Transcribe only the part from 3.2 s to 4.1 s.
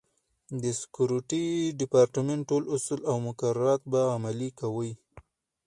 مقررات به